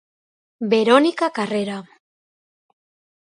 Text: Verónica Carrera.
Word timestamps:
Verónica 0.71 1.27
Carrera. 1.37 1.77